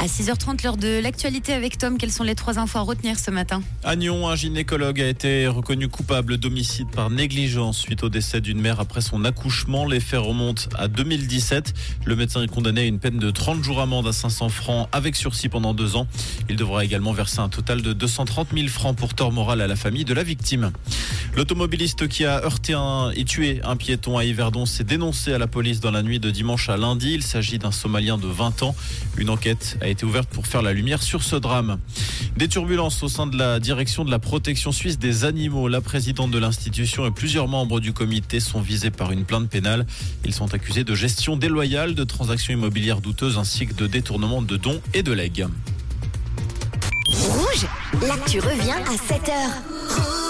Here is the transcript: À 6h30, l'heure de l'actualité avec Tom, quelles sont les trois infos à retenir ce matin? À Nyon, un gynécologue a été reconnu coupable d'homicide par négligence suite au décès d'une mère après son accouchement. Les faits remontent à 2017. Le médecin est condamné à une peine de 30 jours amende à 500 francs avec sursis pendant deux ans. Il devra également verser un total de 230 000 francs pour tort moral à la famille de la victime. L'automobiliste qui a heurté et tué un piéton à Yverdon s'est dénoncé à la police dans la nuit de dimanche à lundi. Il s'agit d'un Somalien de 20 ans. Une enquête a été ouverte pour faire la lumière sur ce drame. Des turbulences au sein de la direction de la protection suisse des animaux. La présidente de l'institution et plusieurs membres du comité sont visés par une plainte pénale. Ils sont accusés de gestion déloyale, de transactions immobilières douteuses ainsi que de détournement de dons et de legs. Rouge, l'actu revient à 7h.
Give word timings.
À 0.00 0.06
6h30, 0.06 0.62
l'heure 0.62 0.76
de 0.76 1.00
l'actualité 1.00 1.52
avec 1.52 1.76
Tom, 1.76 1.98
quelles 1.98 2.12
sont 2.12 2.22
les 2.22 2.36
trois 2.36 2.60
infos 2.60 2.78
à 2.78 2.82
retenir 2.82 3.18
ce 3.18 3.32
matin? 3.32 3.62
À 3.82 3.96
Nyon, 3.96 4.28
un 4.28 4.36
gynécologue 4.36 5.00
a 5.00 5.08
été 5.08 5.48
reconnu 5.48 5.88
coupable 5.88 6.36
d'homicide 6.36 6.88
par 6.88 7.10
négligence 7.10 7.78
suite 7.78 8.04
au 8.04 8.08
décès 8.08 8.40
d'une 8.40 8.60
mère 8.60 8.78
après 8.78 9.00
son 9.00 9.24
accouchement. 9.24 9.86
Les 9.86 9.98
faits 9.98 10.20
remontent 10.20 10.62
à 10.76 10.86
2017. 10.86 11.74
Le 12.04 12.14
médecin 12.14 12.44
est 12.44 12.46
condamné 12.46 12.82
à 12.82 12.84
une 12.84 13.00
peine 13.00 13.18
de 13.18 13.28
30 13.32 13.64
jours 13.64 13.80
amende 13.80 14.06
à 14.06 14.12
500 14.12 14.50
francs 14.50 14.88
avec 14.92 15.16
sursis 15.16 15.48
pendant 15.48 15.74
deux 15.74 15.96
ans. 15.96 16.06
Il 16.48 16.54
devra 16.54 16.84
également 16.84 17.12
verser 17.12 17.40
un 17.40 17.48
total 17.48 17.82
de 17.82 17.92
230 17.92 18.50
000 18.54 18.68
francs 18.68 18.96
pour 18.96 19.14
tort 19.14 19.32
moral 19.32 19.60
à 19.60 19.66
la 19.66 19.74
famille 19.74 20.04
de 20.04 20.14
la 20.14 20.22
victime. 20.22 20.70
L'automobiliste 21.34 22.06
qui 22.06 22.24
a 22.24 22.44
heurté 22.44 22.76
et 23.16 23.24
tué 23.24 23.60
un 23.64 23.76
piéton 23.76 24.16
à 24.16 24.24
Yverdon 24.24 24.64
s'est 24.64 24.84
dénoncé 24.84 25.32
à 25.32 25.38
la 25.38 25.48
police 25.48 25.80
dans 25.80 25.90
la 25.90 26.02
nuit 26.02 26.20
de 26.20 26.30
dimanche 26.30 26.68
à 26.68 26.76
lundi. 26.76 27.14
Il 27.14 27.22
s'agit 27.24 27.58
d'un 27.58 27.72
Somalien 27.72 28.16
de 28.16 28.28
20 28.28 28.62
ans. 28.62 28.76
Une 29.16 29.30
enquête 29.30 29.76
a 29.80 29.87
été 29.90 30.04
ouverte 30.04 30.28
pour 30.28 30.46
faire 30.46 30.62
la 30.62 30.72
lumière 30.72 31.02
sur 31.02 31.22
ce 31.22 31.36
drame. 31.36 31.78
Des 32.36 32.48
turbulences 32.48 33.02
au 33.02 33.08
sein 33.08 33.26
de 33.26 33.36
la 33.36 33.60
direction 33.60 34.04
de 34.04 34.10
la 34.10 34.18
protection 34.18 34.72
suisse 34.72 34.98
des 34.98 35.24
animaux. 35.24 35.68
La 35.68 35.80
présidente 35.80 36.30
de 36.30 36.38
l'institution 36.38 37.06
et 37.06 37.10
plusieurs 37.10 37.48
membres 37.48 37.80
du 37.80 37.92
comité 37.92 38.40
sont 38.40 38.60
visés 38.60 38.90
par 38.90 39.12
une 39.12 39.24
plainte 39.24 39.48
pénale. 39.48 39.86
Ils 40.24 40.34
sont 40.34 40.54
accusés 40.54 40.84
de 40.84 40.94
gestion 40.94 41.36
déloyale, 41.36 41.94
de 41.94 42.04
transactions 42.04 42.52
immobilières 42.52 43.00
douteuses 43.00 43.38
ainsi 43.38 43.66
que 43.66 43.74
de 43.74 43.86
détournement 43.86 44.42
de 44.42 44.56
dons 44.56 44.80
et 44.94 45.02
de 45.02 45.12
legs. 45.12 45.46
Rouge, 47.10 47.66
l'actu 48.06 48.40
revient 48.40 48.72
à 48.72 48.94
7h. 48.94 50.27